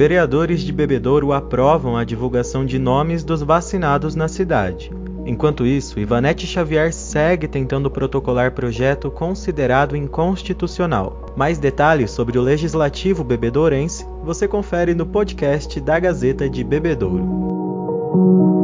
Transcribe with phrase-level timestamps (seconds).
[0.00, 4.90] vereadores de Bebedouro aprovam a divulgação de nomes dos vacinados na cidade.
[5.26, 11.26] Enquanto isso, Ivanete Xavier segue tentando protocolar projeto considerado inconstitucional.
[11.36, 18.59] Mais detalhes sobre o legislativo bebedourense você confere no podcast da Gazeta de Bebedouro.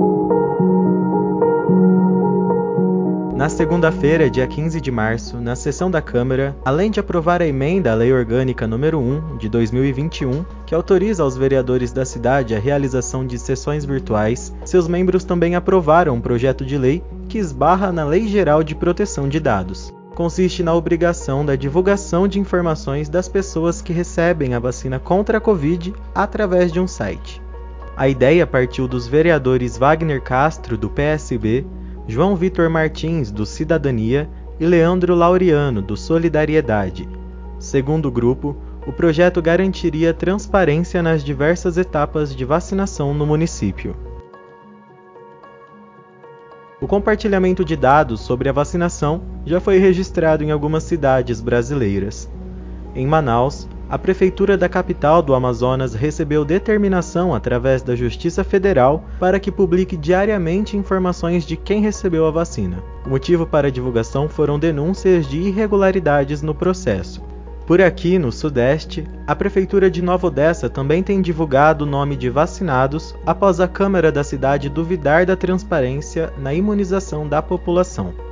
[3.37, 7.93] Na segunda-feira, dia 15 de março, na sessão da Câmara, além de aprovar a emenda
[7.93, 13.27] à Lei Orgânica número 1 de 2021, que autoriza aos vereadores da cidade a realização
[13.27, 18.27] de sessões virtuais, seus membros também aprovaram um projeto de lei que esbarra na Lei
[18.27, 19.93] Geral de Proteção de Dados.
[20.15, 25.43] Consiste na obrigação da divulgação de informações das pessoas que recebem a vacina contra a
[25.43, 27.43] Covid através de um site.
[27.97, 31.67] A ideia partiu dos vereadores Wagner Castro, do PSB,
[32.09, 37.09] João Vitor Martins, do Cidadania, e Leandro Laureano, do Solidariedade.
[37.59, 43.97] Segundo o grupo, o projeto garantiria transparência nas diversas etapas de vacinação no município.
[46.81, 52.31] O compartilhamento de dados sobre a vacinação já foi registrado em algumas cidades brasileiras.
[52.95, 59.39] Em Manaus, a Prefeitura da capital do Amazonas recebeu determinação através da Justiça Federal para
[59.39, 62.83] que publique diariamente informações de quem recebeu a vacina.
[63.07, 67.23] O motivo para a divulgação foram denúncias de irregularidades no processo.
[67.65, 72.31] Por aqui, no Sudeste, a Prefeitura de Nova Odessa também tem divulgado o nome de
[72.31, 78.26] vacinados após a Câmara da cidade duvidar da transparência na imunização da população.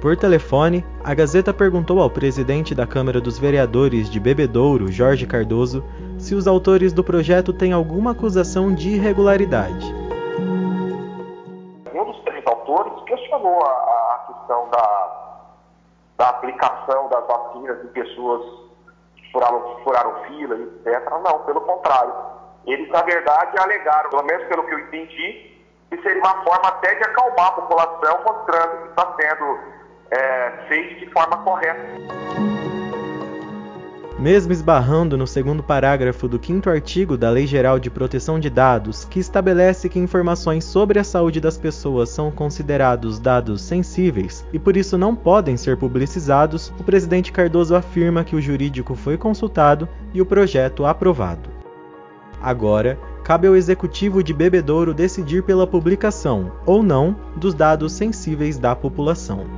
[0.00, 5.82] Por telefone, a Gazeta perguntou ao presidente da Câmara dos Vereadores de Bebedouro, Jorge Cardoso,
[6.16, 9.92] se os autores do projeto têm alguma acusação de irregularidade.
[11.92, 15.40] Um dos três autores questionou a, a questão da,
[16.16, 18.42] da aplicação das vacinas em pessoas
[19.16, 21.10] que furaram, furaram fila, etc.
[21.24, 22.14] Não, pelo contrário.
[22.66, 25.58] Eles, na verdade, alegaram, pelo menos pelo que eu entendi,
[25.90, 29.78] que seria uma forma até de acalmar a população, mostrando que está sendo
[30.10, 31.98] é, feito de forma correta.
[34.18, 39.04] Mesmo esbarrando no segundo parágrafo do quinto artigo da Lei Geral de Proteção de Dados,
[39.04, 44.76] que estabelece que informações sobre a saúde das pessoas são considerados dados sensíveis e por
[44.76, 50.20] isso não podem ser publicizados, o presidente Cardoso afirma que o jurídico foi consultado e
[50.20, 51.48] o projeto aprovado.
[52.42, 58.74] Agora, cabe ao executivo de Bebedouro decidir pela publicação ou não dos dados sensíveis da
[58.74, 59.57] população.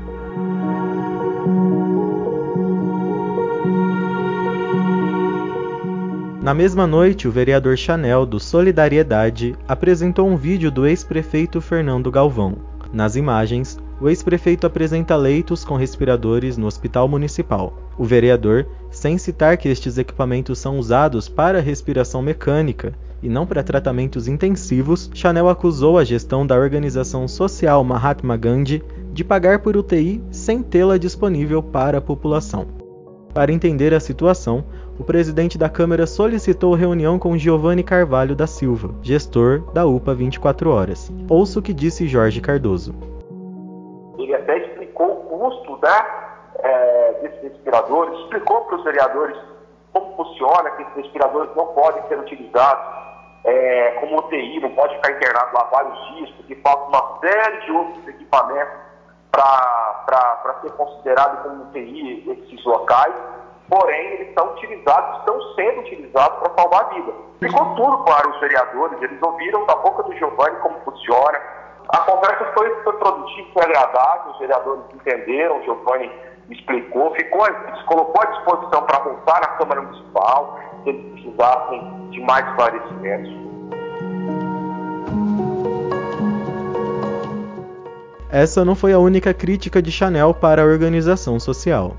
[6.43, 12.57] Na mesma noite, o vereador Chanel, do Solidariedade, apresentou um vídeo do ex-prefeito Fernando Galvão.
[12.95, 17.75] Nas imagens, o ex-prefeito apresenta leitos com respiradores no hospital municipal.
[17.99, 23.63] O vereador, sem citar que estes equipamentos são usados para respiração mecânica e não para
[23.63, 30.23] tratamentos intensivos, Chanel acusou a gestão da organização social Mahatma Gandhi de pagar por UTI
[30.31, 32.80] sem tê-la disponível para a população.
[33.33, 34.65] Para entender a situação,
[34.99, 40.69] o presidente da Câmara solicitou reunião com Giovanni Carvalho da Silva, gestor da UPA 24
[40.69, 41.13] Horas.
[41.29, 42.93] Ouça o que disse Jorge Cardoso.
[44.19, 46.07] Ele até explicou o custo né,
[46.59, 49.37] é, desses respiradores, explicou para os vereadores
[49.93, 52.85] como funciona, que esses respiradores não podem ser utilizados
[53.45, 57.71] é, como UTI, não pode ficar internado lá vários dias, porque falta uma série de
[57.71, 58.90] outros equipamentos
[59.31, 63.15] para ser considerado como UTI esses locais,
[63.69, 67.13] porém eles estão utilizados, estão sendo utilizados para salvar a vida.
[67.41, 71.41] Ficou tudo para os vereadores, eles ouviram da boca do Giovanni como funciona.
[71.89, 76.13] A conversa foi, foi produtiva, foi agradável, os vereadores entenderam, o Giovanni
[76.51, 82.21] explicou, ficou, se colocou à disposição para voltar na Câmara Municipal, se eles precisassem de
[82.21, 83.50] mais esclarecimentos.
[88.33, 91.97] Essa não foi a única crítica de Chanel para a organização social.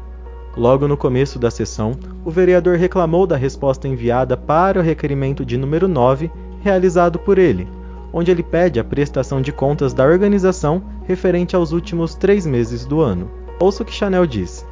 [0.55, 1.91] Logo no começo da sessão,
[2.23, 6.31] o vereador reclamou da resposta enviada para o requerimento de número 9,
[6.61, 7.67] realizado por ele,
[8.13, 13.01] onde ele pede a prestação de contas da organização referente aos últimos três meses do
[13.01, 13.29] ano.
[13.59, 14.65] Ouça o que Chanel disse.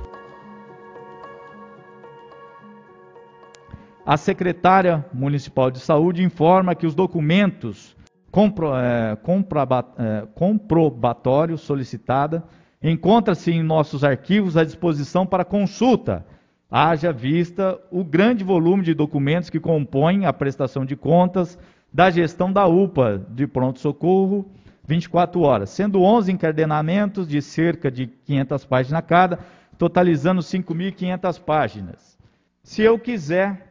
[4.05, 7.95] A secretária municipal de saúde informa que os documentos
[8.31, 12.43] compro, é, é, comprobatório solicitada
[12.81, 16.25] encontra-se em nossos arquivos à disposição para consulta,
[16.71, 21.57] haja vista o grande volume de documentos que compõem a prestação de contas
[21.91, 24.49] da gestão da UPA de pronto-socorro
[24.87, 29.39] 24 horas, sendo 11 encadenamentos de cerca de 500 páginas cada,
[29.77, 32.17] totalizando 5.500 páginas.
[32.63, 33.69] Se eu quiser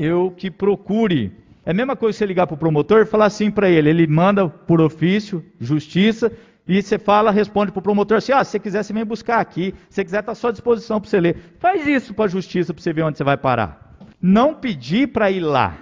[0.00, 1.30] eu que procure.
[1.70, 4.04] É a mesma coisa você ligar para o promotor e falar assim para ele, ele
[4.04, 6.32] manda por ofício, justiça,
[6.66, 9.38] e você fala, responde para o promotor assim: ah, se você quiser, você vem buscar
[9.38, 9.72] aqui.
[9.88, 11.36] Se você quiser, está à sua disposição para você ler.
[11.60, 13.96] Faz isso para a justiça para você ver onde você vai parar.
[14.20, 15.78] Não pedir para ir lá.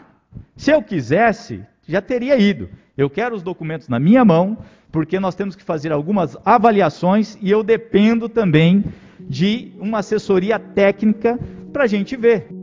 [0.55, 2.69] Se eu quisesse, já teria ido.
[2.94, 4.58] Eu quero os documentos na minha mão,
[4.93, 8.85] porque nós temos que fazer algumas avaliações e eu dependo também
[9.19, 11.38] de uma assessoria técnica
[11.73, 12.58] para a gente ver.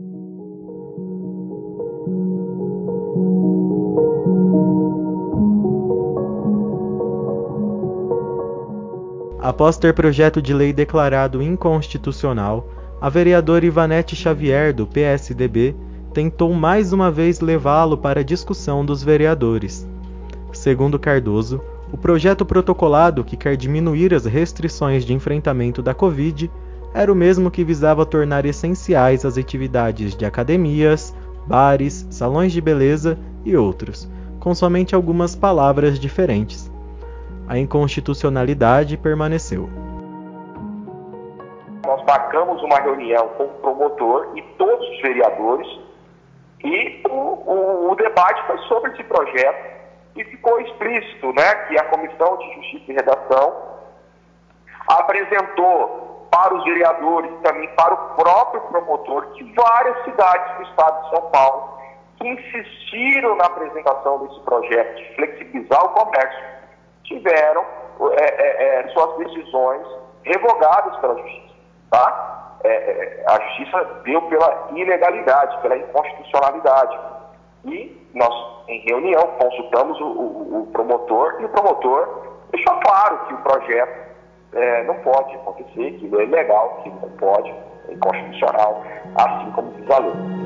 [9.46, 12.68] Após ter projeto de lei declarado inconstitucional,
[13.00, 15.72] a vereadora Ivanete Xavier, do PSDB,
[16.12, 19.88] tentou mais uma vez levá-lo para a discussão dos vereadores.
[20.52, 21.60] Segundo Cardoso,
[21.92, 26.50] o projeto protocolado que quer diminuir as restrições de enfrentamento da Covid
[26.92, 31.14] era o mesmo que visava tornar essenciais as atividades de academias,
[31.46, 34.08] bares, salões de beleza e outros,
[34.40, 36.68] com somente algumas palavras diferentes
[37.48, 39.68] a inconstitucionalidade permaneceu.
[41.84, 45.68] Nós marcamos uma reunião com o promotor e todos os vereadores
[46.64, 49.76] e o, o, o debate foi sobre esse projeto
[50.16, 53.54] e ficou explícito né, que a Comissão de Justiça e Redação
[54.88, 61.10] apresentou para os vereadores também para o próprio promotor que várias cidades do estado de
[61.10, 61.76] São Paulo
[62.16, 66.55] que insistiram na apresentação desse projeto de flexibilizar o comércio
[67.06, 67.64] tiveram
[68.12, 69.86] é, é, é, suas decisões
[70.24, 71.54] revogadas pela justiça.
[71.90, 72.58] Tá?
[72.64, 76.98] É, é, a justiça deu pela ilegalidade, pela inconstitucionalidade.
[77.64, 78.34] E nós,
[78.68, 84.06] em reunião, consultamos o, o, o promotor e o promotor deixou claro que o projeto
[84.52, 87.50] é, não pode acontecer, que ele é ilegal, que não pode,
[87.88, 88.82] é inconstitucional,
[89.16, 90.45] assim como diz a lei.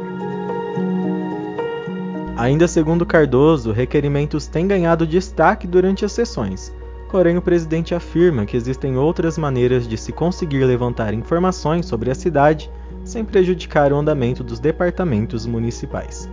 [2.37, 6.73] Ainda segundo Cardoso, requerimentos têm ganhado destaque durante as sessões.
[7.11, 12.15] Porém, o presidente afirma que existem outras maneiras de se conseguir levantar informações sobre a
[12.15, 12.71] cidade
[13.05, 16.29] sem prejudicar o andamento dos departamentos municipais.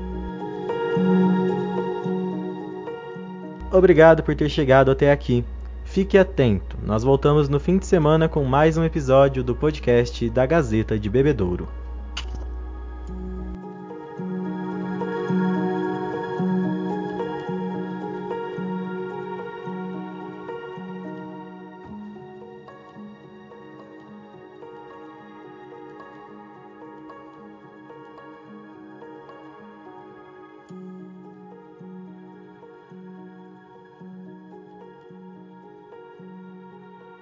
[3.71, 5.43] Obrigado por ter chegado até aqui.
[5.83, 10.45] Fique atento, nós voltamos no fim de semana com mais um episódio do podcast da
[10.45, 11.67] Gazeta de Bebedouro.